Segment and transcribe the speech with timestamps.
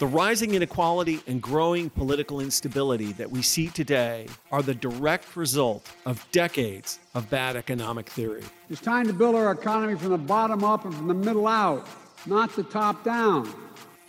[0.00, 5.86] The rising inequality and growing political instability that we see today are the direct result
[6.06, 8.42] of decades of bad economic theory.
[8.70, 11.86] It's time to build our economy from the bottom up and from the middle out,
[12.24, 13.52] not the top down.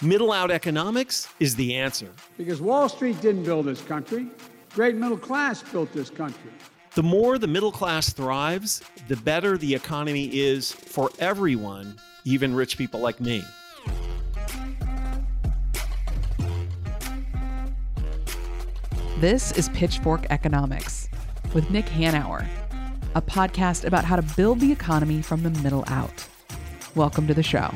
[0.01, 2.09] Middle out economics is the answer.
[2.37, 4.27] Because Wall Street didn't build this country,
[4.73, 6.51] great middle class built this country.
[6.95, 12.77] The more the middle class thrives, the better the economy is for everyone, even rich
[12.77, 13.43] people like me.
[19.21, 21.07] This is Pitchfork Economics
[21.53, 22.47] with Nick Hanauer,
[23.13, 26.27] a podcast about how to build the economy from the middle out.
[26.95, 27.69] Welcome to the show.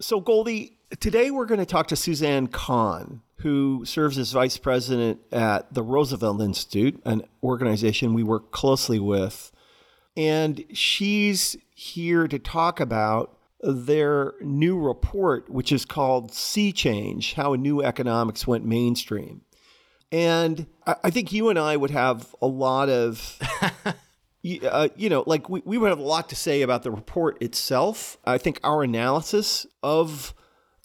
[0.00, 5.18] So, Goldy, today we're going to talk to Suzanne Kahn, who serves as vice president
[5.32, 9.50] at the Roosevelt Institute, an organization we work closely with.
[10.16, 17.52] And she's here to talk about their new report, which is called Sea Change How
[17.52, 19.42] a New Economics Went Mainstream.
[20.10, 23.38] And I think you and I would have a lot of,
[24.62, 27.42] uh, you know, like we, we would have a lot to say about the report
[27.42, 28.16] itself.
[28.24, 30.32] I think our analysis of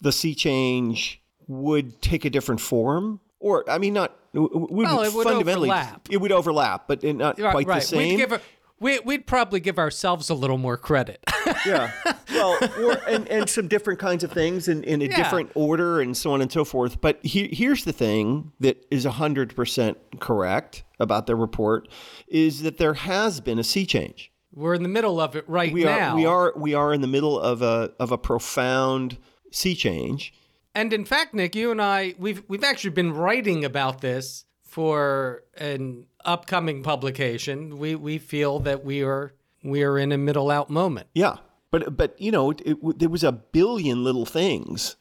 [0.00, 3.20] the sea change would take a different form.
[3.40, 6.08] Or, I mean, not, we well, it would fundamentally, overlap.
[6.10, 7.80] it would overlap, but not right, quite right.
[7.80, 8.08] the same.
[8.10, 8.40] We'd, give a,
[8.84, 11.18] we, would probably give ourselves a little more credit.
[11.66, 11.90] yeah.
[12.30, 15.16] Well, or, and, and some different kinds of things in, in a Yeah.
[15.16, 17.00] different order and so on and so forth.
[17.00, 21.88] But he, here's the thing that is 100% correct about the report
[22.28, 24.30] is that there has been a sea change.
[24.52, 26.10] We're in the middle of it right We now.
[26.12, 29.18] are we are we are in the middle of a of a profound
[29.50, 30.32] sea change.
[30.76, 35.42] And in fact, Nick, you and I, we've we've actually been writing about this for
[35.56, 37.78] an upcoming publication.
[37.78, 41.08] We we feel that we are we are in a middle out moment.
[41.14, 41.36] Yeah,
[41.70, 44.96] but but you know, it, it, there was a billion little things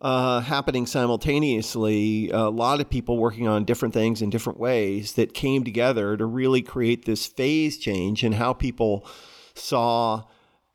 [0.00, 2.30] uh, happening simultaneously.
[2.30, 6.26] A lot of people working on different things in different ways that came together to
[6.26, 9.06] really create this phase change in how people
[9.54, 10.24] saw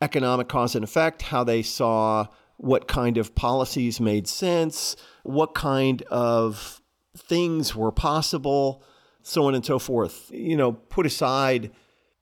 [0.01, 2.27] economic cause and effect, how they saw
[2.57, 6.81] what kind of policies made sense, what kind of
[7.15, 8.83] things were possible,
[9.27, 10.31] so on and so forth.
[10.31, 11.71] You know, put aside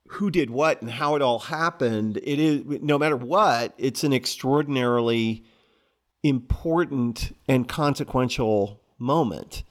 [0.10, 4.14] who did what and how it all happened, it is no matter what, it's an
[4.14, 5.44] extraordinarily
[6.24, 9.64] important and consequential moment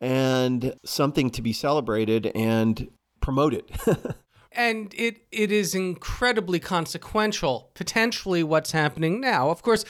[0.00, 2.88] and something to be celebrated and
[3.20, 3.64] promoted.
[4.52, 9.82] and it it is incredibly consequential potentially what's happening now of course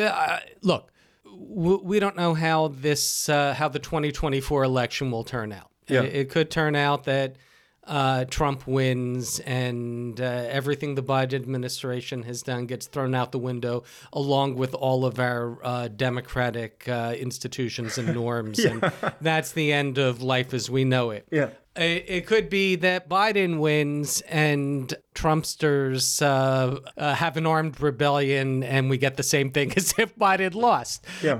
[0.00, 0.90] uh, look
[1.32, 6.02] we don't know how this uh, how the 2024 election will turn out Yeah.
[6.02, 7.36] it, it could turn out that
[7.90, 13.38] uh, Trump wins and uh, everything the Biden administration has done gets thrown out the
[13.38, 18.64] window, along with all of our uh, democratic uh, institutions and norms.
[18.70, 21.26] And that's the end of life as we know it.
[21.32, 21.48] Yeah.
[21.74, 28.62] It, it could be that Biden wins and Trumpsters uh, uh, have an armed rebellion,
[28.62, 31.04] and we get the same thing as if Biden lost.
[31.22, 31.34] Yeah.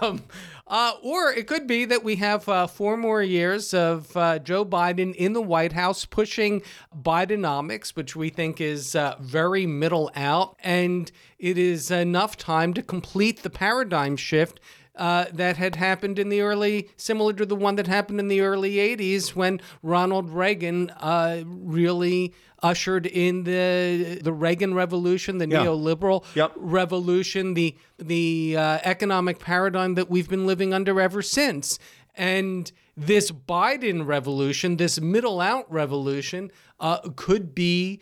[0.00, 0.22] Um,
[0.68, 4.64] uh, or it could be that we have uh, four more years of uh, Joe
[4.64, 6.62] Biden in the White House pushing
[6.94, 12.82] Bidenomics, which we think is uh, very middle out, and it is enough time to
[12.82, 14.60] complete the paradigm shift
[14.98, 18.40] uh, that had happened in the early, similar to the one that happened in the
[18.40, 25.64] early 80s when Ronald Reagan uh, really ushered in the the Reagan Revolution, the Yeah.
[25.64, 26.52] neoliberal Yep.
[26.56, 31.78] revolution, the the uh, economic paradigm that we've been living under ever since.
[32.16, 38.00] And this Biden revolution, this middle out revolution, uh, could be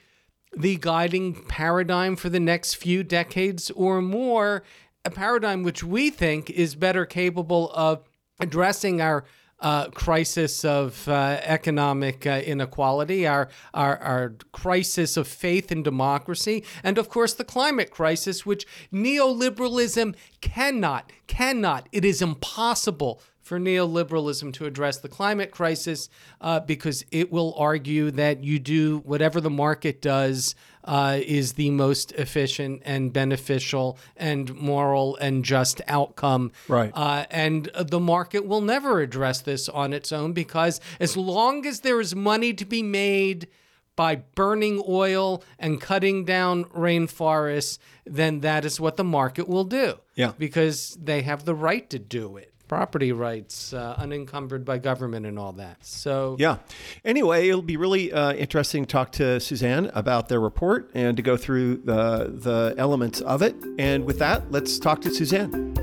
[0.56, 4.62] the guiding paradigm for the next few decades or more.
[5.04, 8.02] A paradigm which we think is better capable of
[8.40, 9.24] addressing our
[9.60, 16.64] uh, crisis of uh, economic uh, inequality, our, our our crisis of faith in democracy,
[16.82, 21.88] and of course the climate crisis, which neoliberalism cannot cannot.
[21.92, 26.08] It is impossible for neoliberalism to address the climate crisis
[26.40, 30.56] uh, because it will argue that you do whatever the market does
[30.86, 36.52] uh, is the most efficient and beneficial and moral and just outcome.
[36.68, 36.92] Right.
[36.94, 41.80] Uh, and the market will never address this on its own because as long as
[41.80, 43.48] there is money to be made
[43.96, 49.98] by burning oil and cutting down rainforests, then that is what the market will do.
[50.14, 50.32] Yeah.
[50.38, 52.52] Because they have the right to do it.
[52.68, 55.84] Property rights, uh, unencumbered by government, and all that.
[55.84, 56.58] So, Yeah.
[57.04, 61.22] Anyway, it'll be really uh, interesting to talk to Suzanne about their report and to
[61.22, 63.54] go through the the elements of it.
[63.78, 65.74] And with that, let's talk to Suzanne.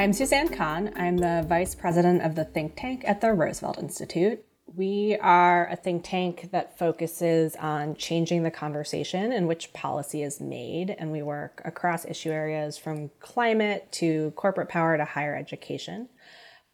[0.00, 0.92] I'm Suzanne Kahn.
[0.96, 4.42] I'm the vice president of the think tank at the Roosevelt Institute.
[4.76, 10.40] We are a think tank that focuses on changing the conversation in which policy is
[10.40, 16.08] made, and we work across issue areas from climate to corporate power to higher education.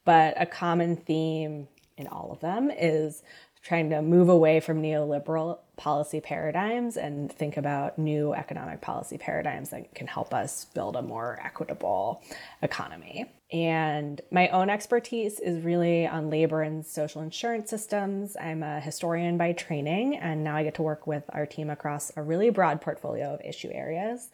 [0.04, 3.22] But a common theme in all of them is
[3.66, 9.70] trying to move away from neoliberal policy paradigms and think about new economic policy paradigms
[9.70, 12.22] that can help us build a more equitable
[12.62, 13.26] economy.
[13.52, 18.36] And my own expertise is really on labor and social insurance systems.
[18.40, 22.12] I'm a historian by training, and now I get to work with our team across
[22.16, 24.30] a really broad portfolio of issue areas.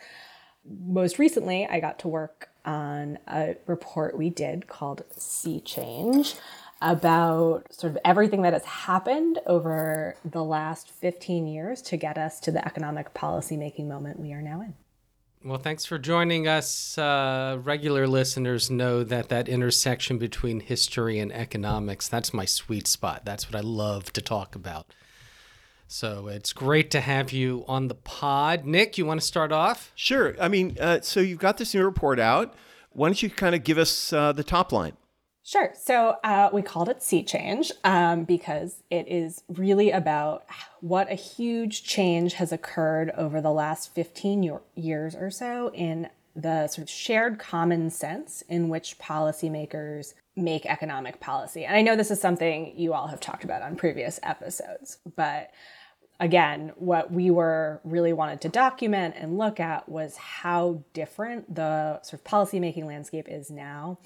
[0.86, 6.36] Most recently, I got to work on a report we did called Sea Change
[6.82, 12.40] about sort of everything that has happened over the last 15 years to get us
[12.40, 14.74] to the economic policy making moment we are now in.
[15.44, 16.96] Well, thanks for joining us.
[16.96, 23.24] Uh, regular listeners know that that intersection between history and economics, that's my sweet spot.
[23.24, 24.94] That's what I love to talk about.
[25.88, 28.64] So it's great to have you on the pod.
[28.64, 29.92] Nick, you want to start off?
[29.94, 30.36] Sure.
[30.40, 32.54] I mean, uh, so you've got this new report out.
[32.92, 34.96] Why don't you kind of give us uh, the top line?
[35.44, 35.72] Sure.
[35.74, 40.44] So uh, we called it Sea Change um, because it is really about
[40.80, 46.08] what a huge change has occurred over the last 15 year- years or so in
[46.36, 51.64] the sort of shared common sense in which policymakers make economic policy.
[51.64, 55.50] And I know this is something you all have talked about on previous episodes, but
[56.20, 62.00] again, what we were really wanted to document and look at was how different the
[62.02, 63.98] sort of policymaking landscape is now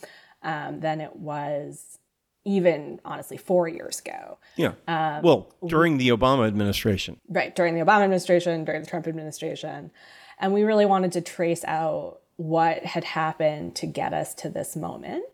[0.46, 1.98] um, than it was
[2.44, 4.38] even honestly four years ago.
[4.54, 4.75] Yeah.
[4.87, 7.20] well, during the Obama administration.
[7.28, 9.90] Right, during the Obama administration, during the Trump administration.
[10.38, 14.76] And we really wanted to trace out what had happened to get us to this
[14.76, 15.25] moment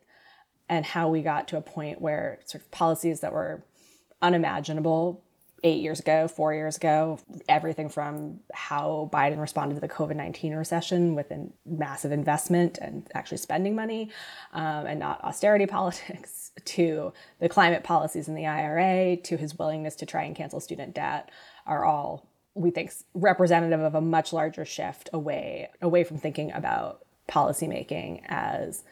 [0.68, 3.62] and how we got to a point where sort of policies that were
[4.22, 5.22] unimaginable
[5.64, 7.18] eight years ago, four years ago,
[7.48, 13.08] everything from how Biden responded to the COVID 19 recession with a massive investment and
[13.14, 14.10] actually spending money
[14.52, 19.96] um, and not austerity politics, to the climate policies in the IRA, to his willingness
[19.96, 21.30] to try and cancel student debt,
[21.66, 27.04] are all, we think, representative of a much larger shift away, away from thinking about
[27.28, 28.82] policymaking as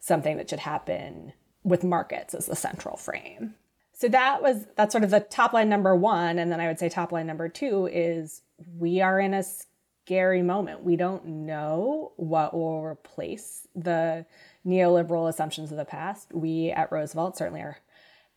[0.00, 1.32] something that should happen
[1.64, 3.54] with markets as the central frame.
[3.98, 6.38] So that was that's sort of the top line number one.
[6.38, 8.42] And then I would say top line number two is
[8.78, 10.84] we are in a scary moment.
[10.84, 14.24] We don't know what will replace the
[14.64, 16.32] neoliberal assumptions of the past.
[16.32, 17.78] We at Roosevelt certainly are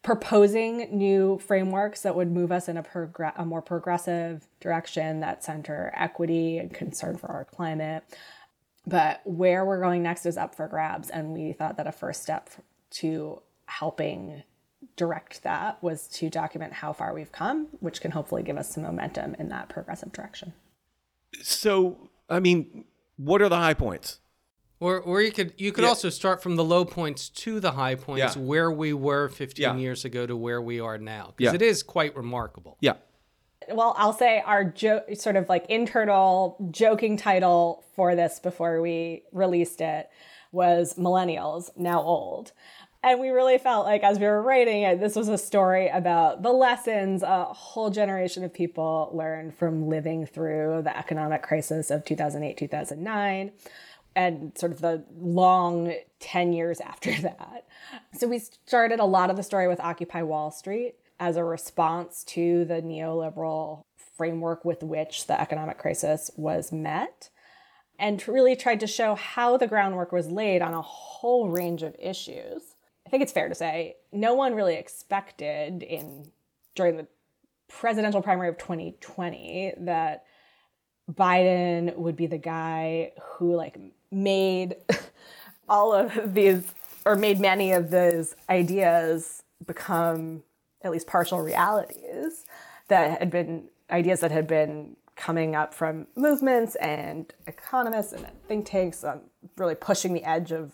[0.02, 5.44] proposing new frameworks that would move us in a, progr- a more progressive direction that
[5.44, 8.04] center equity and concern for our climate.
[8.88, 11.12] But where we're going next is up for grabs.
[11.12, 12.50] And we thought that a first step
[12.94, 14.42] to helping
[14.96, 18.84] direct that was to document how far we've come, which can hopefully give us some
[18.84, 20.54] momentum in that progressive direction.
[21.42, 22.86] So, I mean,
[23.18, 24.20] what are the high points?
[24.80, 25.90] Or, or you could you could Yeah.
[25.90, 28.42] also start from the low points to the high points, Yeah.
[28.42, 29.76] where we were 15 Yeah.
[29.76, 31.52] years ago to where we are now, Yeah.
[31.52, 32.78] because it is quite remarkable.
[32.82, 32.94] Yeah.
[33.72, 39.22] Well, I'll say our jo- sort of like internal joking title for this before we
[39.32, 40.10] released it
[40.52, 42.52] was Millennials Now Old.
[43.04, 46.44] And we really felt like as we were writing it, this was a story about
[46.44, 52.06] the lessons a whole generation of people learned from living through the economic crisis of
[52.06, 53.52] 2008, 2009,
[54.16, 57.66] and sort of the long 10 years after that.
[58.14, 62.24] So we started a lot of the story with Occupy Wall Street as a response
[62.26, 67.32] to the neoliberal framework with which the economic crisis was met
[67.98, 71.96] and really tried to show how the groundwork was laid on a whole range of
[72.00, 72.71] issues.
[73.12, 76.32] I think it's fair to say no one really expected in
[76.76, 77.08] during the
[77.68, 80.24] presidential primary of 2020 that
[81.12, 83.78] Biden would be the guy who like
[84.12, 84.78] made
[85.68, 86.64] all of these
[87.04, 90.44] or made many of those ideas become
[90.82, 92.46] at least partial realities
[92.88, 98.66] that had been ideas that had been coming up from movements and economists and think
[98.66, 99.20] tanks on
[99.58, 100.72] really pushing the edge of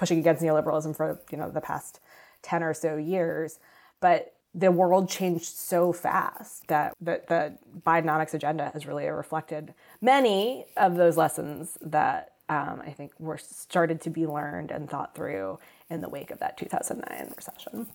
[0.00, 2.00] pushing against neoliberalism for you know the past
[2.40, 3.58] 10 or so years
[4.00, 10.64] but the world changed so fast that the, the Bidenomics agenda has really reflected many
[10.78, 15.58] of those lessons that um, I think were started to be learned and thought through
[15.90, 17.86] in the wake of that 2009 recession.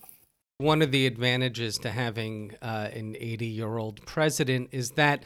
[0.58, 5.24] One of the advantages to having uh, an 80 year old president is that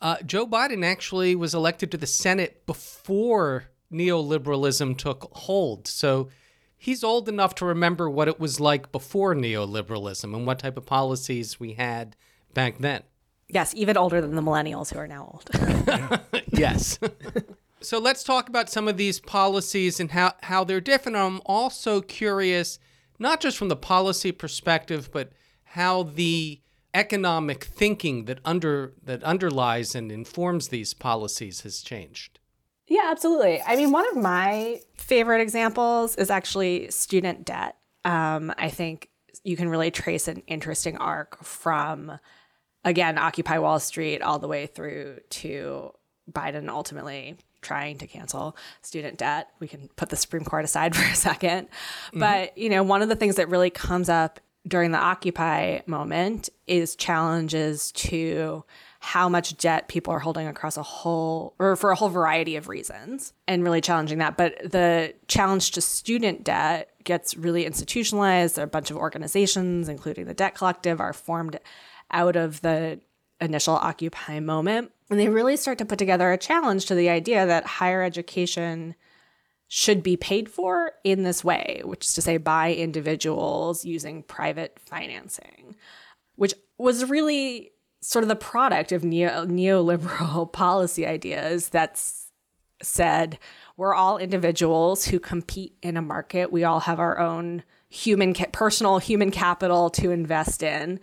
[0.00, 5.86] uh, Joe Biden actually was elected to the Senate before neoliberalism took hold.
[5.86, 6.28] So
[6.76, 10.86] he's old enough to remember what it was like before neoliberalism and what type of
[10.86, 12.16] policies we had
[12.54, 13.02] back then.
[13.48, 16.20] Yes, even older than the millennials who are now old.
[16.52, 16.98] yes.
[17.80, 21.16] so let's talk about some of these policies and how, how they're different.
[21.16, 22.78] I'm also curious,
[23.18, 25.32] not just from the policy perspective, but
[25.64, 26.60] how the
[26.94, 32.38] economic thinking that under that underlies and informs these policies has changed.
[32.88, 33.62] Yeah, absolutely.
[33.66, 37.76] I mean, one of my favorite examples is actually student debt.
[38.04, 39.10] Um, I think
[39.44, 42.18] you can really trace an interesting arc from,
[42.84, 45.92] again, Occupy Wall Street all the way through to
[46.30, 49.48] Biden ultimately trying to cancel student debt.
[49.60, 52.18] We can put the Supreme Court aside for a 2nd mm-hmm.
[52.18, 56.48] But, you know, one of the things that really comes up during the Occupy moment
[56.66, 58.64] is challenges to
[59.08, 62.68] how much debt people are holding across a whole or for a whole variety of
[62.68, 64.36] reasons and really challenging that.
[64.36, 68.56] But the challenge to student debt gets really institutionalized.
[68.56, 71.58] There are a bunch of organizations, including the Debt Collective, are formed
[72.10, 73.00] out of the
[73.40, 74.92] initial Occupy moment.
[75.08, 78.94] And they really start to put together a challenge to the idea that higher education
[79.68, 84.78] should be paid for in this way, which is to say by individuals using private
[84.78, 85.76] financing,
[86.36, 92.26] which was really sort of the product of neo- neoliberal policy ideas that's
[92.82, 93.38] said
[93.76, 96.52] we're all individuals who compete in a market.
[96.52, 101.00] We all have our own human ca- personal human capital to invest in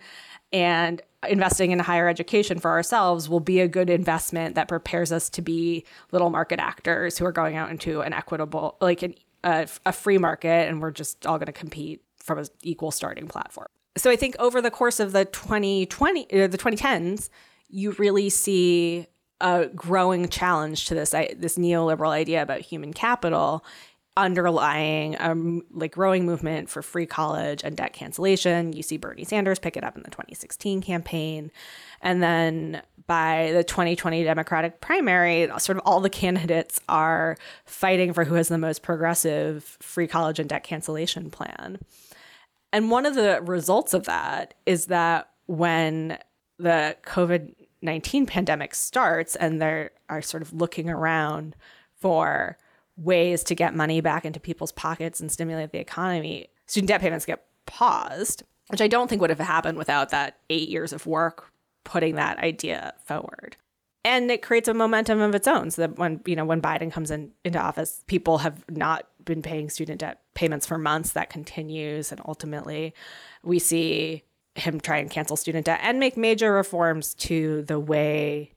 [0.52, 5.28] and investing in higher education for ourselves will be a good investment that prepares us
[5.30, 9.66] to be little market actors who are going out into an equitable like an, a,
[9.84, 13.68] a free market and we're just all going to compete from an equal starting platform
[13.96, 17.30] so I think over the course of the 2020, uh, the 2010s,
[17.68, 19.06] you really see
[19.40, 23.64] a growing challenge to this this neoliberal idea about human capital
[24.16, 25.34] underlying a
[25.72, 28.72] like growing movement for free college and debt cancellation.
[28.72, 31.50] You see Bernie Sanders pick it up in the 2016 campaign.
[32.00, 37.36] And then by the 2020 Democratic primary, sort of all the candidates are
[37.66, 41.78] fighting for who has the most progressive free college and debt cancellation plan.
[42.76, 46.18] And one of the results of that is that when
[46.58, 51.56] the COVID 19 pandemic starts and they are sort of looking around
[51.98, 52.58] for
[52.98, 57.24] ways to get money back into people's pockets and stimulate the economy, student debt payments
[57.24, 61.50] get paused, which I don't think would have happened without that eight years of work
[61.82, 63.56] putting that idea forward.
[64.04, 66.92] And it creates a momentum of its own so that when you know when biden
[66.92, 71.28] comes in into office people have not been paying student debt payments for months that
[71.28, 72.94] continues and ultimately
[73.42, 74.22] we see
[74.54, 78.50] him try and cancel student debt and make major reforms to the way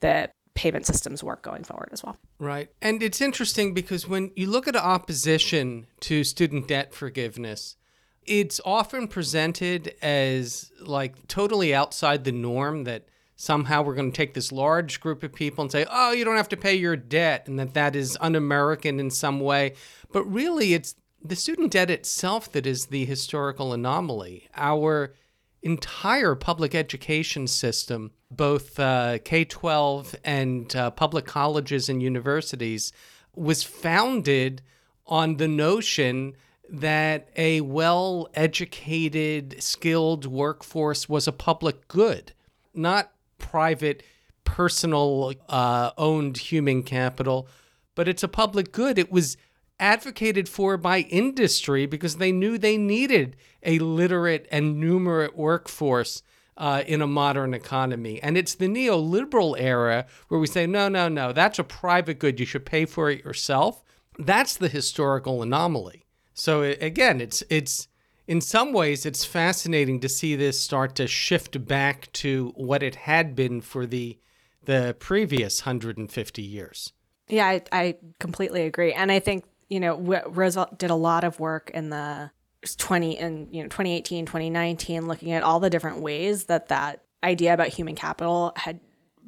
[0.00, 2.16] that payment systems work going forward as well.
[2.38, 2.68] Right.
[2.80, 7.76] And it's interesting because when you look at opposition to student debt forgiveness,
[8.24, 14.34] it's often presented as like totally outside the norm that somehow we're going to take
[14.34, 17.48] this large group of people and say, oh, you don't have to pay your debt,
[17.48, 19.74] and that that is un American in some way.
[20.12, 24.48] But really, it's the student debt itself that is the historical anomaly.
[24.56, 25.14] Our
[25.62, 32.92] entire public education system, both uh, K 12 and uh, public colleges and universities,
[33.34, 34.62] was founded
[35.06, 36.34] on the notion
[36.68, 42.32] that a well educated, skilled workforce was a public good,
[42.74, 43.10] not
[43.50, 44.02] private,
[44.44, 47.46] personal uh, owned human capital,
[47.94, 48.98] but it's a public good.
[48.98, 49.36] It was
[49.78, 56.22] advocated for by industry because they knew they needed a literate and numerate workforce
[56.56, 58.22] uh, in a modern economy.
[58.22, 62.40] And it's the neoliberal era where we say, no, no, no, that's a private good.
[62.40, 63.82] You should pay for it yourself.
[64.18, 66.06] That's the historical anomaly.
[66.32, 67.88] So again, it's it's
[68.26, 72.94] in some ways, it's fascinating to see this start to shift back to what it
[72.94, 74.18] had been for the
[74.64, 76.94] the previous 150 years.
[77.28, 81.38] Yeah, I, I completely agree, and I think you know Roosevelt did a lot of
[81.38, 82.30] work in the
[82.78, 87.52] 20 and you know 2018, 2019, looking at all the different ways that that idea
[87.52, 88.80] about human capital had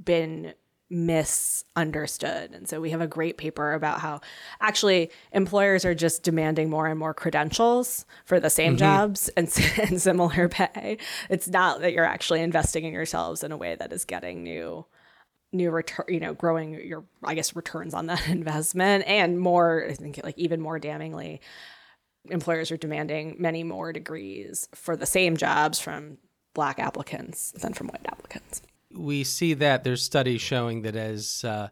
[0.03, 0.55] been
[0.89, 2.53] misunderstood.
[2.53, 4.21] And so we have a great paper about how
[4.61, 8.79] actually employers are just demanding more and more credentials for the same mm-hmm.
[8.79, 10.99] jobs and, and similar pay.
[11.29, 14.87] It's not that you're actually investing in yourselves in a way that is getting new
[15.53, 19.07] new return, you know, growing your, I guess, returns on that investment.
[19.07, 21.41] And more, I think, like even more damningly,
[22.31, 26.19] employers are demanding many more degrees for the same jobs from
[26.55, 28.63] black applicants than from white applicants.
[28.93, 31.69] We see that there's studies showing that as uh,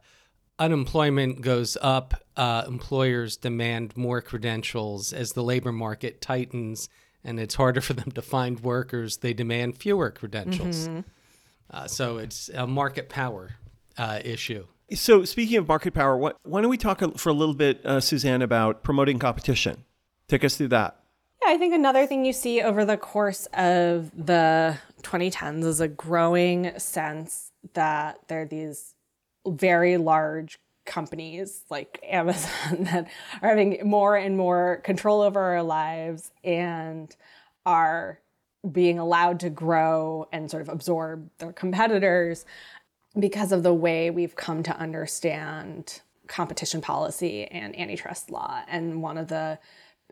[0.59, 5.13] unemployment goes up, uh, employers demand more credentials.
[5.13, 6.89] As the labor market tightens
[7.23, 10.89] and it's harder for them to find workers, they demand fewer credentials.
[10.89, 11.01] Mm-hmm.
[11.71, 13.57] Uh, so it's a market power
[13.97, 14.67] uh, issue.
[14.93, 18.01] So, speaking of market power, what, why don't we talk for a little bit, uh,
[18.01, 19.85] Suzanne, about promoting competition?
[20.29, 21.01] Take us through that.
[21.47, 26.79] I think another thing you see over the course of the 2010s is a growing
[26.79, 28.95] sense that there are these
[29.47, 33.09] very large companies like Amazon that
[33.43, 37.15] are having more and more control over our lives and
[37.67, 38.21] are
[38.71, 42.47] being allowed to grow and sort of absorb their competitors
[43.19, 48.63] because of the way we've come to understand competition policy and antitrust law.
[48.67, 49.59] And one of the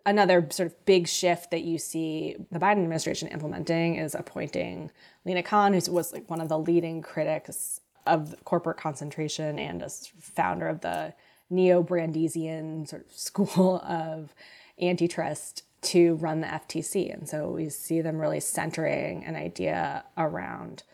[0.04, 4.90] another sort of big shift that you see the Biden administration implementing is appointing
[5.24, 9.88] Lina Khan, who was like one of the leading critics of corporate concentration and a
[10.18, 11.14] founder of the
[11.50, 14.34] neo-Brandeisian sort of school of
[14.80, 17.12] antitrust to run the FTC.
[17.12, 20.84] And so we see them really centering an idea around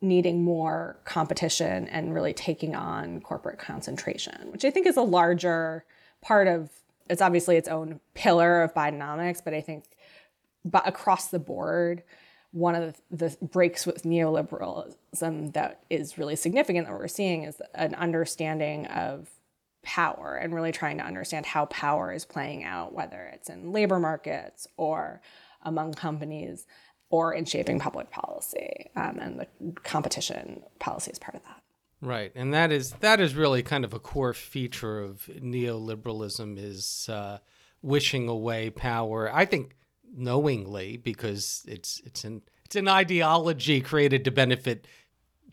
[0.00, 5.84] needing more competition and really taking on corporate concentration, which I think is a larger
[6.22, 6.70] part of
[7.10, 9.84] it's obviously its own pillar of Bidenomics, but I think
[10.64, 12.02] but across the board,
[12.52, 17.60] one of the, the breaks with neoliberalism that is really significant that we're seeing is
[17.74, 19.28] an understanding of
[19.82, 23.98] power and really trying to understand how power is playing out, whether it's in labor
[23.98, 25.20] markets or
[25.62, 26.66] among companies
[27.08, 28.90] or in shaping public policy.
[28.96, 29.46] Um, and the
[29.82, 31.62] competition policy is part of that.
[32.02, 37.08] Right, and that is that is really kind of a core feature of neoliberalism is
[37.10, 37.38] uh,
[37.82, 39.30] wishing away power.
[39.32, 39.76] I think
[40.16, 44.86] knowingly because it's it's an it's an ideology created to benefit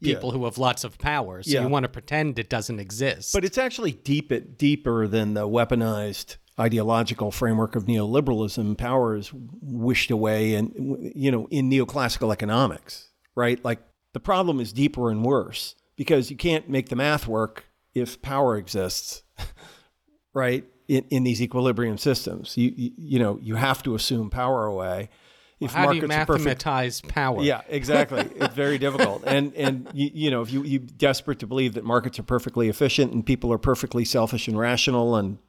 [0.01, 0.38] people yeah.
[0.38, 1.44] who have lots of power.
[1.44, 1.63] So yeah.
[1.63, 3.33] you want to pretend it doesn't exist.
[3.33, 8.77] But it's actually deep deeper than the weaponized ideological framework of neoliberalism.
[8.77, 13.64] Power is wished away, and you know, in neoclassical economics, right?
[13.66, 13.79] Like
[14.14, 18.55] the problem is deeper and worse because you can't make the math work if power
[18.55, 19.24] exists,
[20.33, 20.64] right?
[20.88, 25.10] In, in these equilibrium systems, you, you, you know you have to assume power away.
[25.60, 27.42] If well, how do you mathematize perfect, power?
[27.42, 28.20] Yeah, exactly.
[28.36, 31.83] it's very difficult, and and you, you know if you you desperate to believe that
[31.83, 35.40] markets are perfectly efficient and people are perfectly selfish and rational, and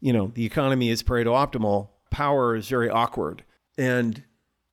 [0.00, 3.44] you know the economy is Pareto optimal, power is very awkward,
[3.76, 4.24] and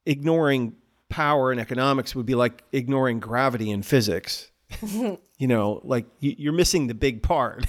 [0.08, 0.75] ignoring
[1.10, 4.49] power in economics would be like ignoring gravity in physics
[5.38, 7.65] you know, like you're missing the big part.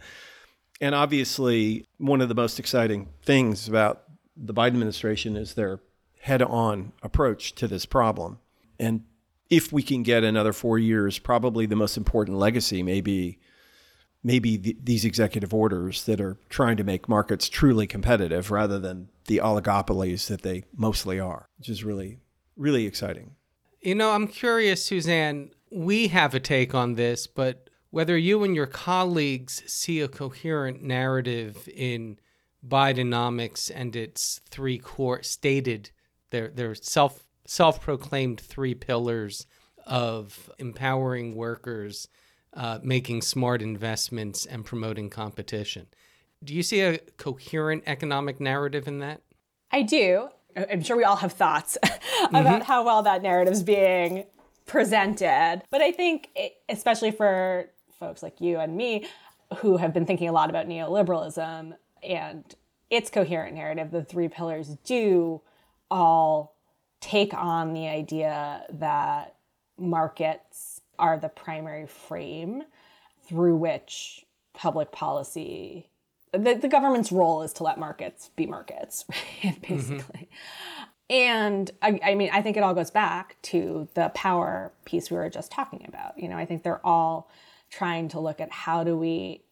[0.80, 4.02] and obviously, one of the most exciting things about
[4.36, 5.80] the Biden administration is their
[6.20, 8.38] head on approach to this problem.
[8.78, 9.04] And
[9.48, 13.38] if we can get another four years, probably the most important legacy may be
[14.26, 19.08] maybe the, these executive orders that are trying to make markets truly competitive rather than
[19.26, 22.18] the oligopolies that they mostly are, which is really,
[22.56, 23.36] really exciting.
[23.80, 28.56] You know, I'm curious, Suzanne, we have a take on this, but whether you and
[28.56, 32.18] your colleagues see a coherent narrative in
[32.66, 35.90] Bidenomics and its three core stated
[36.30, 39.46] their their self self proclaimed three pillars
[39.86, 42.08] of empowering workers,
[42.54, 45.86] uh, making smart investments, and promoting competition.
[46.42, 49.20] Do you see a coherent economic narrative in that?
[49.70, 50.30] I do.
[50.56, 52.62] I'm sure we all have thoughts about mm-hmm.
[52.62, 54.24] how well that narrative is being
[54.66, 55.62] presented.
[55.70, 57.66] But I think, it, especially for
[57.98, 59.06] folks like you and me
[59.58, 62.44] who have been thinking a lot about neoliberalism and
[62.90, 65.40] its coherent narrative, the three pillars do
[65.90, 66.56] all
[67.00, 69.36] take on the idea that
[69.78, 72.62] markets are the primary frame
[73.26, 74.24] through which
[74.54, 75.88] public policy
[76.32, 79.04] the, the government's role is to let markets be markets
[79.42, 80.84] basically mm-hmm.
[81.08, 85.16] And I, I, mean, I think it all goes back to the power piece we
[85.16, 86.18] were just talking about.
[86.18, 87.30] You know, I think they're all
[87.70, 89.42] trying to look at how do we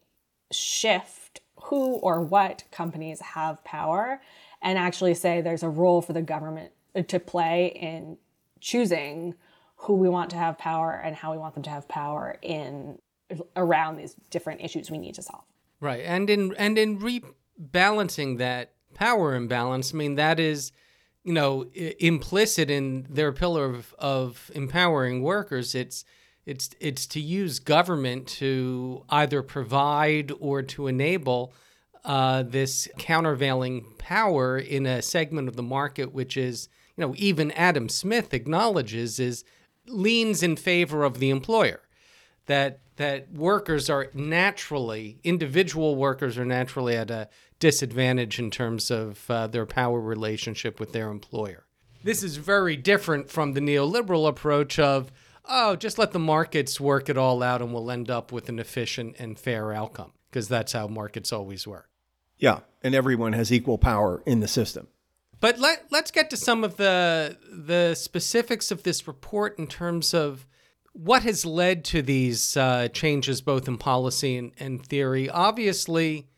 [0.51, 4.21] shift who or what companies have power
[4.61, 6.73] and actually say there's a role for the government
[7.09, 8.19] to play in
[8.61, 9.35] choosing
[9.77, 12.99] who we want to have power and how we want them to have power in
[13.57, 15.45] around these different issues we need to solve.
[15.81, 16.05] Right.
[16.05, 20.73] And in and in rebalancing that power imbalance, I mean that is
[21.25, 21.67] you know,
[21.99, 26.05] implicit in their pillar of, of empowering workers, it's
[26.47, 31.55] It's it's to use government to either provide or to enable
[32.05, 37.51] uh, this countervailing power in a segment of the market, which is you know even
[37.53, 39.45] Adam Smith acknowledges is
[39.87, 41.81] leans in favor of the employer.
[42.47, 47.29] That that workers are naturally individual workers are naturally at a
[47.59, 51.65] disadvantage in terms of uh, their power relationship with their employer.
[52.05, 55.11] This is very different from the neoliberal approach of
[55.47, 58.59] oh, just let the markets work it all out and we'll end up with an
[58.59, 61.89] efficient and fair outcome because that's how markets always work.
[62.39, 64.89] Yeah, and everyone has equal power in the system.
[65.41, 70.15] But let let's get to some of the the specifics of this report in terms
[70.15, 70.47] of
[70.95, 75.29] what has led to these uh, changes, both in policy and, and theory.
[75.29, 76.29] Obviously,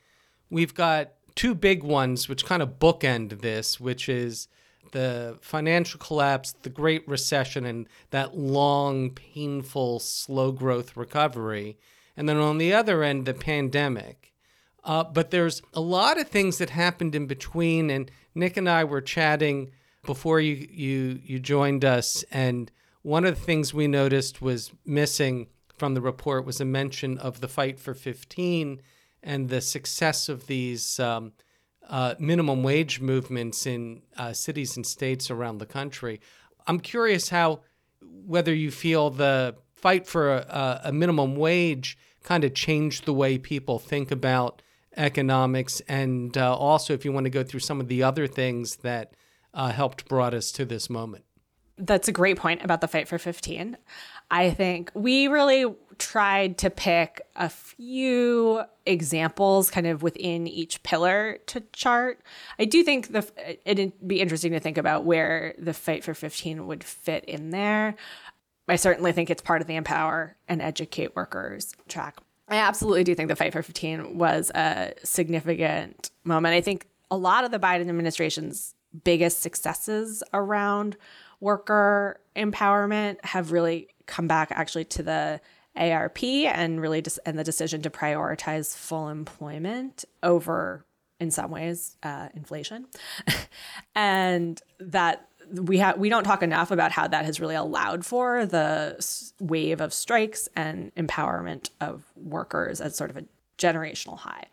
[0.51, 4.49] we've got two big ones which kind of bookend this, which is
[4.93, 11.77] the financial collapse, the Great Recession, and that long, painful, slow growth recovery.
[12.17, 14.33] And then on the other end, the pandemic.
[14.83, 17.91] Uh, but there's a lot of things that happened in between.
[17.91, 22.25] And Nick and I were chatting before you, you, you joined us.
[22.31, 22.71] And
[23.07, 27.41] one of the things we noticed was missing from the report was a mention of
[27.41, 28.83] the fight for 15
[29.23, 31.33] and the success of these um,
[31.89, 36.21] uh, minimum wage movements in uh, cities and states around the country.
[36.67, 37.61] I'm curious how,
[38.03, 43.39] whether you feel the fight for a, a minimum wage kind of changed the way
[43.39, 44.63] people think about
[44.97, 48.79] economics, and uh, also if you want to go through some of the other things
[48.79, 49.15] that
[49.55, 51.26] uh, helped brought us to this moment.
[51.79, 53.77] That's a great point about the fight for 15.
[54.31, 55.67] I think we really
[55.99, 62.21] tried to pick a few examples kind of within each pillar to chart.
[62.59, 63.27] I do think the
[63.65, 67.95] it'd be interesting to think about where the fight for 15 would fit in there.
[68.69, 72.19] I certainly think it's part of the empower and educate workers track.
[72.49, 76.55] I absolutely do think the fight for 15 was a significant moment.
[76.55, 80.97] I think a lot of the Biden administration's biggest successes around
[81.41, 85.41] worker empowerment have really come back actually to the
[85.77, 90.85] ARP and really just and the decision to prioritize full employment over
[91.21, 92.87] in some ways uh, inflation.
[93.95, 98.45] And that we have we don't talk enough about how that has really allowed for
[98.45, 103.25] the wave of strikes and empowerment of workers as sort of a
[103.57, 104.45] generational high.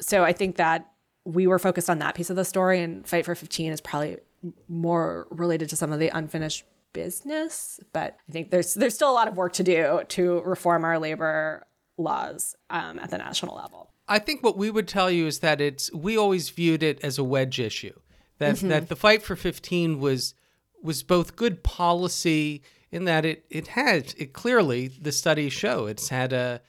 [0.00, 0.90] So i think that
[1.24, 4.18] we were focused on that piece of the story and fight for 15 is probably
[4.68, 9.12] more related to some of the unfinished business, but I think there's there's still a
[9.12, 11.66] lot of work to do to reform our labor
[11.98, 13.90] laws um, at the national level.
[14.08, 17.18] I think what we would tell you is that it's we always viewed it as
[17.18, 17.92] a wedge issue.
[18.38, 18.68] That mm-hmm.
[18.68, 20.34] that the fight for 15 was
[20.82, 26.08] was both good policy in that it it had it clearly the studies show it's
[26.10, 26.60] had a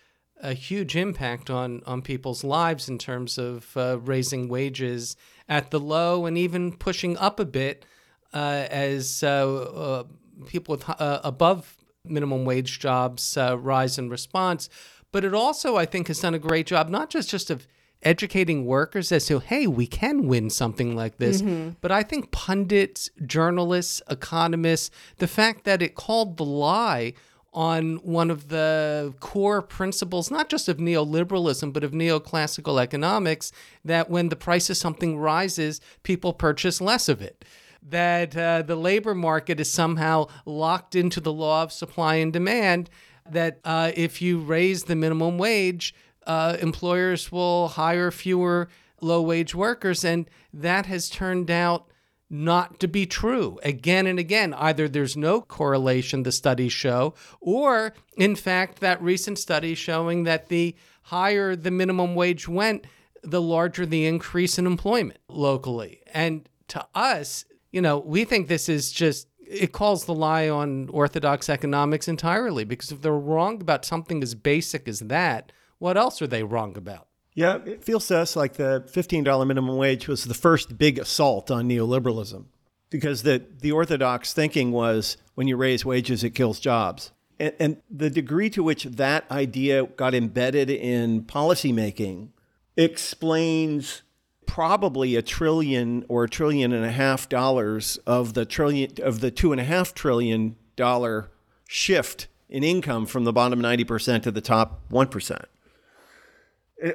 [0.41, 5.15] a huge impact on on people's lives in terms of uh, raising wages
[5.49, 7.85] at the low and even pushing up a bit
[8.33, 10.03] uh, as uh, uh,
[10.45, 14.69] people with above minimum wage jobs rise in response.
[15.11, 17.65] But it also, I think, has done a great job, not just just of
[18.03, 21.41] educating workers as to, hey, we can win something like this.
[21.41, 21.71] Mm-hmm.
[21.81, 27.13] But I think pundits, journalists, economists, the fact that it called the lie
[27.53, 33.51] on one of the core principles, not just of neoliberalism, but of neoclassical economics,
[33.83, 37.43] that when the price of something rises, people purchase less of it
[37.89, 42.89] that uh, the labor market is somehow locked into the law of supply and demand,
[43.29, 45.93] that uh, if you raise the minimum wage,
[46.25, 48.67] uh, employers will hire fewer
[49.01, 50.03] low wage workers.
[50.03, 51.89] And that has turned out
[52.29, 54.53] not to be true again and again.
[54.53, 60.49] Either there's no correlation, the studies show, or in fact, that recent study showing that
[60.49, 62.85] the higher the minimum wage went,
[63.23, 66.01] the larger the increase in employment locally.
[66.13, 70.89] And to us, you know, we think this is just it calls the lie on
[70.89, 76.21] orthodox economics entirely because if they're wrong about something as basic as that, what else
[76.21, 77.06] are they wrong about?
[77.37, 81.51] Yeah, it feels to us like the $15 minimum wage was the first big assault
[81.51, 82.45] on neoliberalism
[82.89, 87.11] because the, the orthodox thinking was when you raise wages, it kills jobs.
[87.39, 92.29] And, and the degree to which that idea got embedded in policymaking
[92.75, 94.01] explains
[94.47, 99.29] probably a trillion or a trillion and a half dollars of the trillion of the
[99.29, 101.29] two and a half trillion dollar
[101.67, 105.45] shift in income from the bottom 90% to the top 1%.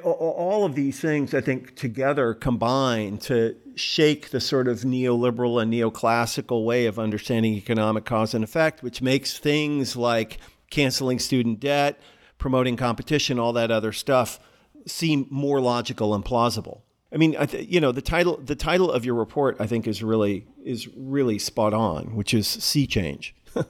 [0.03, 5.73] All of these things, I think, together combine to shake the sort of neoliberal and
[5.73, 10.37] neoclassical way of understanding economic cause and effect, which makes things like
[10.69, 11.99] canceling student debt,
[12.37, 14.39] promoting competition, all that other stuff
[14.85, 16.83] seem more logical and plausible.
[17.13, 19.87] I mean, I th- you know, the title the title of your report I think
[19.87, 23.35] is really is really spot on, which is sea change.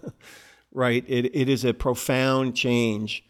[0.72, 1.04] right?
[1.08, 3.24] It it is a profound change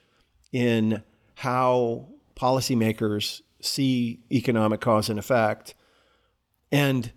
[0.52, 1.02] in
[1.36, 5.74] how policymakers see economic cause and effect.
[6.72, 7.12] And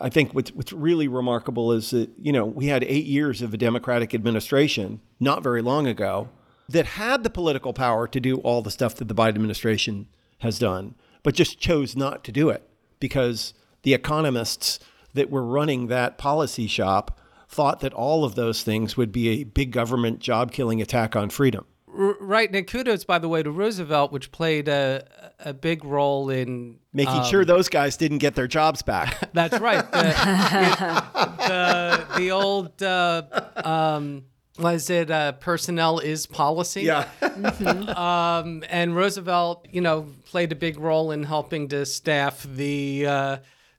[0.00, 3.52] I think what's, what's really remarkable is that, you know, we had eight years of
[3.52, 6.28] a Democratic administration not very long ago
[6.68, 10.06] that had the political power to do all the stuff that the Biden administration
[10.38, 12.68] has done, but just chose not to do it
[13.00, 13.52] because
[13.82, 14.78] the economists
[15.12, 19.44] that were running that policy shop thought that all of those things would be a
[19.44, 21.66] big government job killing attack on freedom.
[21.96, 25.06] Right, and kudos, by the way, to Roosevelt, which played a,
[25.38, 29.30] a big role in making um, sure those guys didn't get their jobs back.
[29.32, 29.88] That's right.
[29.92, 31.04] The,
[31.38, 33.22] the, the, old, uh,
[33.64, 34.24] um,
[34.58, 36.82] was it uh, personnel is policy?
[36.82, 37.06] Yeah.
[37.20, 37.88] mm-hmm.
[37.96, 43.06] um, and Roosevelt, you know, played a big role in helping to staff the.
[43.06, 43.36] Uh,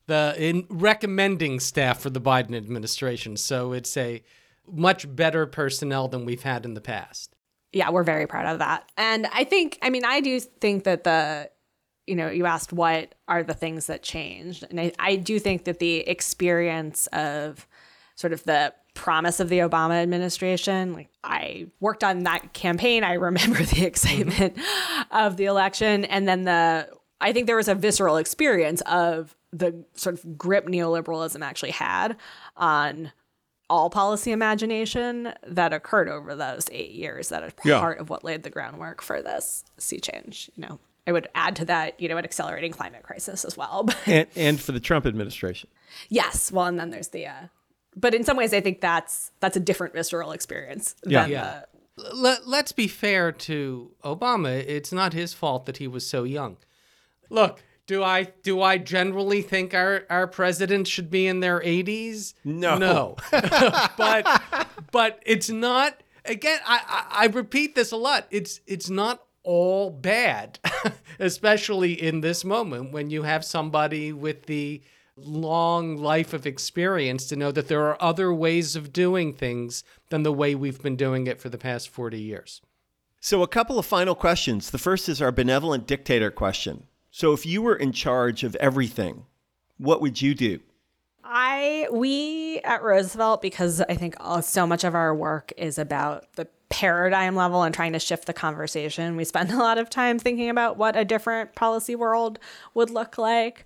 [0.08, 3.38] the in recommending staff for the Biden administration.
[3.38, 4.22] So it's a
[4.72, 7.35] much better personnel than we've had in the past
[7.76, 8.90] yeah, we're very proud of that.
[8.96, 11.50] And I think, I mean, I do think that the,
[12.08, 14.66] you know, you asked what are the things that changed.
[14.70, 17.68] And I, I do think that the experience of
[18.16, 23.04] sort of the promise of the Obama administration, like I worked on that campaign.
[23.04, 25.18] I remember the excitement mm-hmm.
[25.18, 26.06] of the election.
[26.06, 26.88] And then the,
[27.20, 32.16] I think there was a visceral experience of the sort of grip neoliberalism actually had
[32.56, 33.12] on
[33.70, 38.02] all policy imagination that occurred over those eight years that are part yeah.
[38.02, 40.50] of what laid the groundwork for this sea change.
[40.56, 43.88] You know, I would add to that, you know, an accelerating climate crisis as well.
[44.06, 45.70] and, and for the Trump administration.
[46.10, 46.52] Yes.
[46.52, 47.48] Well, and then there's the, uh,
[47.96, 50.96] but in some ways, I think that's that's a different visceral experience.
[51.06, 51.28] Yeah.
[51.28, 51.62] yeah.
[51.96, 54.50] The, Let, let's be fair to Obama.
[54.50, 56.58] It's not his fault that he was so young.
[57.30, 62.34] Look, do I do I generally think our our presidents should be in their 80s?
[62.44, 63.16] No, no.
[63.32, 66.02] but but it's not.
[66.26, 68.28] Again, I, I I repeat this a lot.
[68.32, 70.60] It's it's not all bad,
[71.20, 74.82] especially in this moment when you have somebody with the
[75.18, 80.24] long life of experience to know that there are other ways of doing things than
[80.24, 82.62] the way we've been doing it for the past 40 years.
[83.22, 84.72] So, a couple of final questions.
[84.72, 86.88] The first is our benevolent dictator question.
[87.16, 89.26] So if you were in charge of everything,
[89.78, 90.60] what would you do?
[91.24, 96.46] I we at Roosevelt because I think so much of our work is about the
[96.68, 99.16] paradigm level and trying to shift the conversation.
[99.16, 102.38] We spend a lot of time thinking about what a different policy world
[102.74, 103.66] would look like.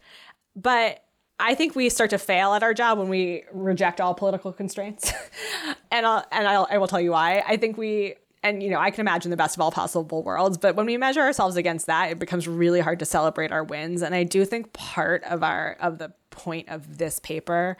[0.55, 1.03] But
[1.39, 5.11] I think we start to fail at our job when we reject all political constraints.
[5.91, 7.43] and I'll, and I'll, I will tell you why.
[7.47, 10.57] I think we and you know, I can imagine the best of all possible worlds,
[10.57, 14.01] but when we measure ourselves against that, it becomes really hard to celebrate our wins.
[14.01, 17.77] And I do think part of our of the point of this paper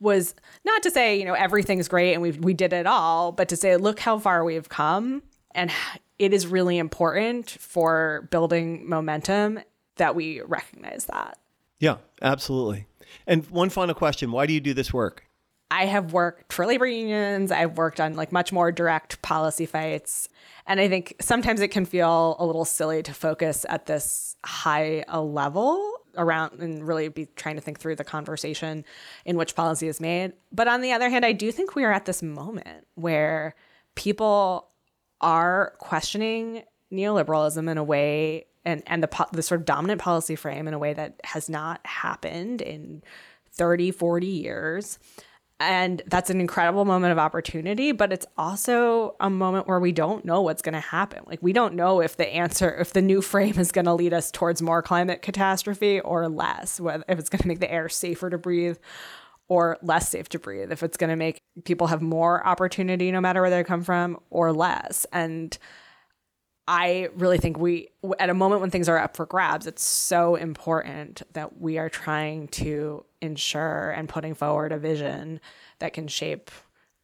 [0.00, 3.48] was not to say, you know, everything's great and we we did it all, but
[3.48, 5.22] to say look how far we've come
[5.54, 5.70] and
[6.18, 9.60] it is really important for building momentum
[9.96, 11.38] that we recognize that.
[11.78, 12.86] Yeah, absolutely.
[13.26, 15.24] And one final question, why do you do this work?
[15.74, 17.50] I have worked for labor unions.
[17.50, 20.28] I've worked on like much more direct policy fights.
[20.68, 25.04] And I think sometimes it can feel a little silly to focus at this high
[25.08, 28.84] a level around and really be trying to think through the conversation
[29.24, 30.34] in which policy is made.
[30.52, 33.56] But on the other hand, I do think we are at this moment where
[33.96, 34.68] people
[35.20, 40.68] are questioning neoliberalism in a way and, and the, the sort of dominant policy frame
[40.68, 43.02] in a way that has not happened in
[43.50, 45.00] 30, 40 years.
[45.60, 50.24] And that's an incredible moment of opportunity, but it's also a moment where we don't
[50.24, 51.22] know what's going to happen.
[51.26, 54.12] Like, we don't know if the answer, if the new frame is going to lead
[54.12, 57.88] us towards more climate catastrophe or less, whether, if it's going to make the air
[57.88, 58.78] safer to breathe
[59.46, 63.20] or less safe to breathe, if it's going to make people have more opportunity no
[63.20, 65.06] matter where they come from or less.
[65.12, 65.56] And
[66.66, 70.34] I really think we, at a moment when things are up for grabs, it's so
[70.34, 75.40] important that we are trying to ensure and putting forward a vision
[75.80, 76.50] that can shape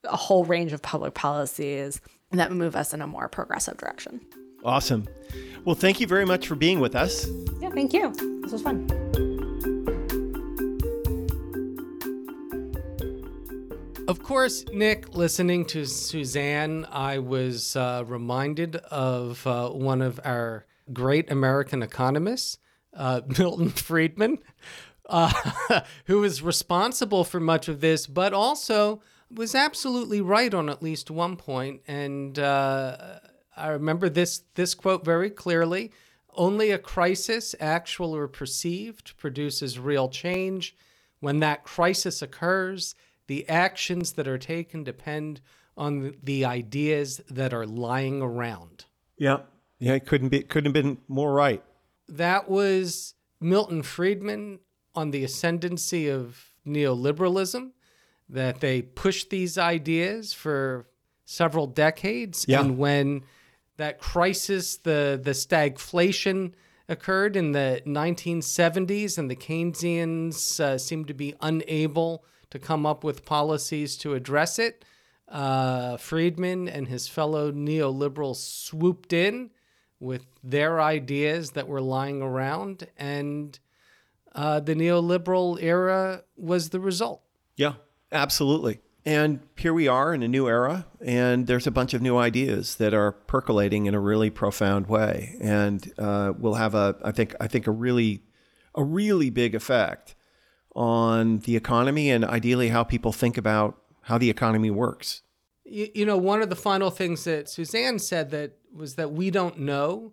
[0.05, 2.01] a whole range of public policies
[2.33, 4.20] that move us in a more progressive direction.
[4.64, 5.09] Awesome.
[5.64, 7.27] Well, thank you very much for being with us.
[7.61, 8.12] Yeah, thank you.
[8.42, 9.10] This was fun.
[14.11, 20.66] Of course, Nick, listening to Suzanne, I was uh, reminded of uh, one of our
[20.92, 22.59] great American economists,
[22.92, 24.38] uh, Milton Friedman,
[25.09, 29.01] uh, who is responsible for much of this, but also
[29.33, 31.85] was absolutely right on at least one point.
[31.87, 33.20] point, and uh,
[33.57, 35.92] I remember this this quote very clearly.
[36.35, 40.75] Only a crisis, actual or perceived, produces real change.
[41.20, 42.96] When that crisis occurs,
[43.30, 45.40] the actions that are taken depend
[45.76, 48.86] on the ideas that are lying around.
[49.16, 49.42] Yeah.
[49.78, 51.62] Yeah, it couldn't be it couldn't have been more right.
[52.08, 54.58] That was Milton Friedman
[54.96, 57.70] on the ascendancy of neoliberalism,
[58.28, 60.88] that they pushed these ideas for
[61.24, 62.46] several decades.
[62.48, 62.62] Yeah.
[62.62, 63.22] And when
[63.76, 66.54] that crisis, the, the stagflation
[66.88, 73.04] occurred in the 1970s, and the Keynesians uh, seemed to be unable to come up
[73.04, 74.84] with policies to address it,
[75.28, 79.50] uh, Friedman and his fellow neoliberals swooped in
[80.00, 83.58] with their ideas that were lying around, and
[84.34, 87.22] uh, the neoliberal era was the result.
[87.56, 87.74] Yeah,
[88.10, 88.80] absolutely.
[89.04, 92.76] And here we are in a new era, and there's a bunch of new ideas
[92.76, 97.34] that are percolating in a really profound way, and uh, will have a, I think,
[97.40, 98.22] I think a really,
[98.74, 100.14] a really big effect
[100.74, 105.22] on the economy and ideally how people think about how the economy works.
[105.64, 109.30] You, you know, one of the final things that Suzanne said that was that we
[109.30, 110.12] don't know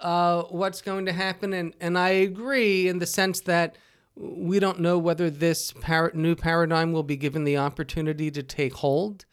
[0.00, 3.76] uh, what's going to happen, and and I agree in the sense that
[4.16, 8.74] we don't know whether this par- new paradigm will be given the opportunity to take
[8.74, 9.24] hold.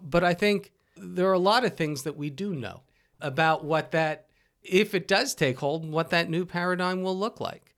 [0.00, 2.82] But I think there are a lot of things that we do know
[3.20, 4.26] about what that,
[4.62, 7.74] if it does take hold, what that new paradigm will look like.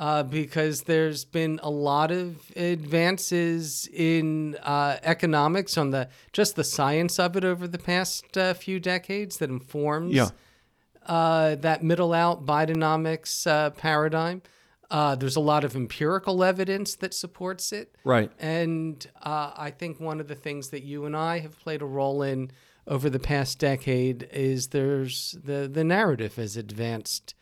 [0.00, 6.64] Uh, because there's been a lot of advances in uh, economics on the just the
[6.64, 10.30] science of it over the past uh, few decades that informs Yeah.
[11.06, 14.40] uh, that middle out Bidenomics uh, paradigm.
[14.90, 17.94] Uh, there's a lot of empirical evidence that supports it.
[18.02, 18.32] Right.
[18.40, 21.86] And uh, I think one of the things that you and I have played a
[21.86, 22.50] role in
[22.86, 27.34] over the past decade is there's the, the narrative has advanced.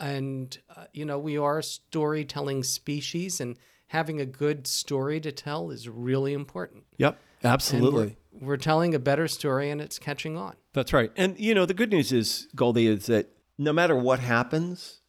[0.00, 3.56] And, uh, you know, we are a storytelling species, and
[3.88, 6.84] having a good story to tell is really important.
[6.96, 8.16] Yep, absolutely.
[8.32, 10.56] We're, we're telling a better story, and it's catching on.
[10.72, 11.12] That's right.
[11.16, 15.00] And you know, the good news is, Goldy, is that no matter what happens,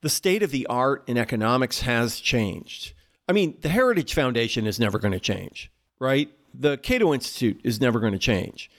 [0.00, 2.94] the state of the art in economics has changed.
[3.28, 6.30] I mean, the Heritage Foundation is never going to change, right?
[6.54, 8.70] The Cato Institute is never going to change.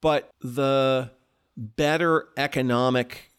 [0.00, 1.10] But the
[1.56, 3.30] better economic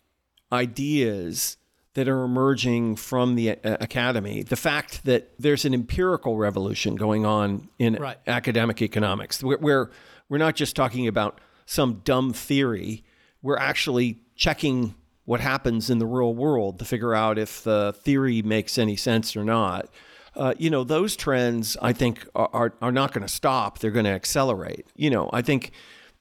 [0.55, 1.57] ideas
[1.93, 7.25] that are emerging from the uh, academy, the fact that there's an empirical revolution going
[7.25, 8.17] on in Right.
[8.27, 9.91] academic economics, where, where
[10.27, 13.03] we're not just talking about some dumb theory,
[13.41, 18.41] we're actually checking what happens in the real world to figure out if the theory
[18.41, 19.87] makes any sense or not.
[20.35, 23.79] Uh, you know, those trends, I think, are, are, are not going to stop.
[23.79, 24.85] They're going to accelerate.
[24.95, 25.71] You know, I think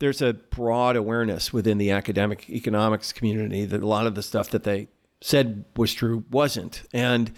[0.04, 4.50] there's a broad awareness within the academic economics community that a lot of the stuff
[4.50, 4.86] that they
[5.22, 6.82] said was true wasn't.
[6.92, 7.32] And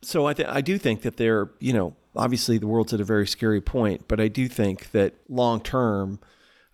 [0.00, 3.04] so I, th- I do think that they're, you know, obviously the world's at a
[3.04, 6.18] very scary point, but I do think that long term,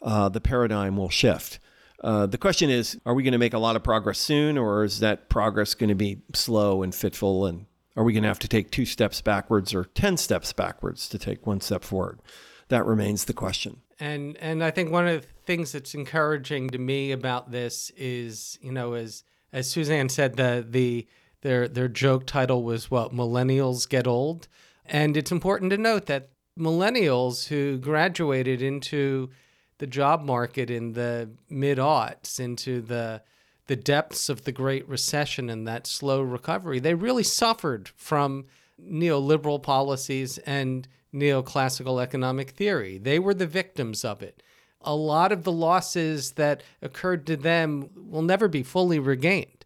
[0.01, 1.59] uh, the paradigm will shift.
[2.05, 4.85] Uh, the question is, are we going to make a lot of progress soon, or
[4.85, 7.47] is that progress going to be slow and fitful?
[7.47, 11.09] And are we going to have to take two steps backwards or 10 steps backwards
[11.09, 12.21] to take one step forward?
[12.69, 13.83] That remains the question.
[14.03, 18.73] And and I think one of things that's encouraging to me about this is, you
[18.73, 21.07] know, as as Suzanne said, the the
[21.43, 24.49] their their joke title was what millennials get old,
[24.87, 29.31] and it's important to note that millennials who graduated into
[29.79, 33.23] the job market in the mid aughts, into the
[33.67, 38.47] the depths of the Great Recession and that slow recovery, they really suffered from
[38.81, 42.99] neoliberal policies and neoclassical economic theory.
[42.99, 44.43] They were the victims of it.
[44.85, 49.65] A lot of the losses that occurred to them will never be fully regained.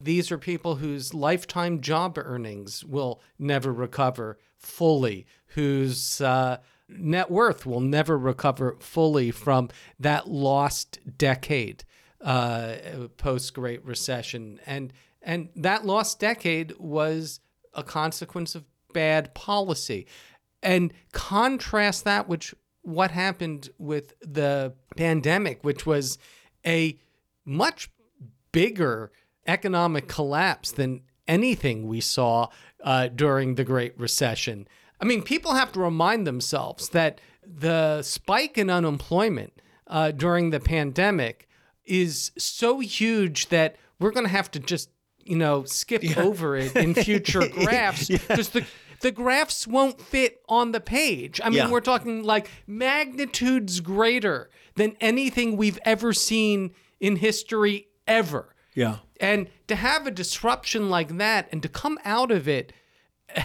[0.00, 7.64] These are people whose lifetime job earnings will never recover fully, whose uh, net worth
[7.64, 9.68] will never recover fully from
[10.00, 11.84] that lost decade
[12.20, 12.74] uh,
[13.16, 14.60] post Great Recession.
[14.66, 17.40] And, and that lost decade was
[17.74, 20.06] a consequence of bad policy.
[20.62, 26.18] And contrast that with what happened with the pandemic, which was
[26.66, 26.98] a
[27.44, 27.90] much
[28.52, 29.10] bigger
[29.46, 32.48] economic collapse than anything we saw
[32.84, 34.66] uh, during the Great Recession.
[35.00, 40.60] I mean, people have to remind themselves that the spike in unemployment uh, during the
[40.60, 41.48] pandemic
[41.84, 46.74] is so huge that we're going to have to just, you know, skip over it
[46.76, 48.64] in future graphs because the
[49.02, 51.40] the graphs won't fit on the page.
[51.44, 51.70] I mean, Yeah.
[51.70, 58.54] we're talking like magnitudes greater than anything we've ever seen in history ever.
[58.74, 58.98] Yeah.
[59.20, 62.72] And to have a disruption like that and to come out of it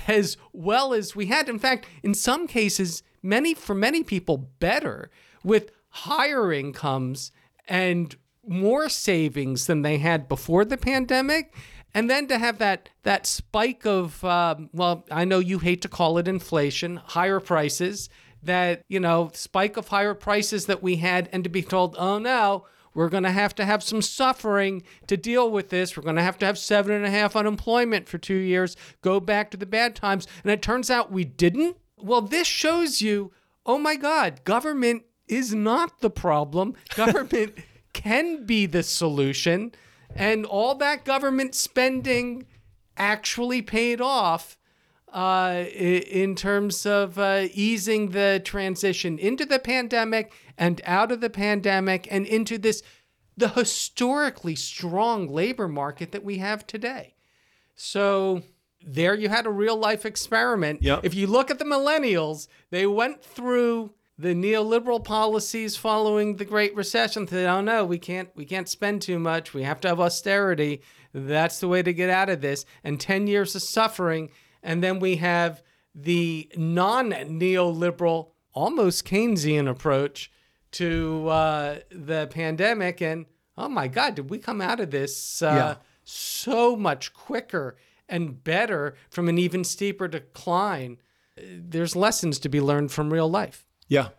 [0.08, 5.10] as well as we had, in fact, in some cases, many for many people better
[5.44, 7.32] with higher incomes
[7.68, 11.54] and more savings than they had before the pandemic.
[11.94, 15.88] And then to have that that spike of um, well, I know you hate to
[15.88, 18.10] call it inflation, higher prices.
[18.44, 22.20] That you know spike of higher prices that we had, and to be told, oh
[22.20, 25.98] no, we're going to have to have some suffering to deal with this.
[25.98, 29.20] We're going to have to have seven and a half unemployment for two years, go
[29.20, 30.28] back to the bad times.
[30.44, 31.78] And it turns out we didn't.
[31.98, 33.32] Well, this shows you
[33.68, 36.74] oh my God, government is not the problem.
[36.96, 37.54] Government
[37.94, 39.74] can be the solution.
[40.16, 42.48] And all that government spending
[42.98, 44.58] actually paid off
[45.14, 51.30] uh, in terms of uh, easing the transition into the pandemic and out of the
[51.30, 52.84] pandemic and into this
[53.38, 57.14] the historically strong labor market that we have today.
[57.76, 58.42] So
[58.84, 60.82] there you had a real life experiment.
[60.82, 61.02] Yep.
[61.04, 66.76] If you look at the millennials, they went through the neoliberal policies following the Great
[66.76, 67.28] Recession.
[67.28, 69.54] Said, "Oh no, we can't we can't spend too much.
[69.54, 70.82] We have to have austerity.
[71.14, 74.30] That's the way to get out of this." And 10 years of suffering,
[74.64, 75.62] and then we have
[75.94, 80.32] the non-neoliberal, almost Keynesian approach
[80.72, 83.02] to uh, the pandemic.
[83.02, 83.26] And
[83.58, 85.76] oh my God, did we come out of this uh, Yeah.
[86.04, 87.78] so much quicker
[88.10, 90.98] and better from an even steeper decline?
[91.38, 93.67] There's lessons to be learned from real life.
[93.88, 94.10] Yeah.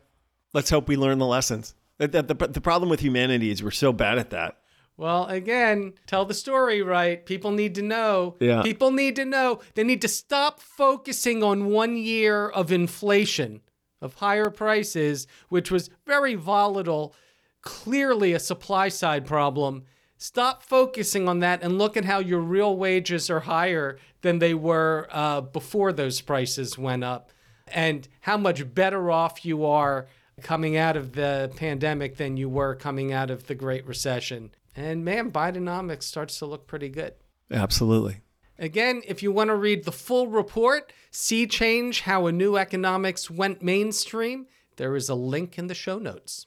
[0.55, 1.75] Let's hope we learn the lessons.
[1.99, 4.59] The, the, the, the problem with humanity is we're so bad at that.
[4.97, 7.25] Well, again, tell the story right.
[7.25, 8.37] People need to know.
[8.41, 8.63] Yeah.
[8.63, 9.61] People need to know.
[9.75, 13.61] They need to stop focusing on one year of inflation,
[14.01, 17.15] of higher prices, which was very volatile,
[17.63, 19.85] clearly a supply side problem.
[20.17, 24.53] Stop focusing on that and look at how your real wages are higher than they
[24.53, 27.31] were uh, before those prices went up,
[27.73, 30.09] and how much better off you are
[30.43, 34.51] coming out of the pandemic than you were coming out of the Great Recession.
[34.77, 37.15] And man, Bidenomics starts to look pretty good.
[37.51, 38.21] Absolutely.
[38.59, 43.31] Again, if you want to read the full report, Sea Change how a new economics
[43.31, 44.47] went mainstream,
[44.77, 46.47] there is a link in the show notes.